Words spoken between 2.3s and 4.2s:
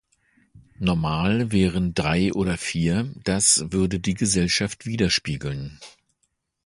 oder vier; das würde die